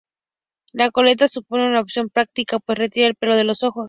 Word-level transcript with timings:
La 0.73 0.89
coleta 0.89 1.27
supone 1.27 1.67
una 1.69 1.79
opción 1.79 2.09
práctica 2.09 2.57
pues 2.57 2.75
retira 2.79 3.05
el 3.05 3.13
pelo 3.13 3.35
de 3.35 3.43
los 3.43 3.61
ojos. 3.61 3.79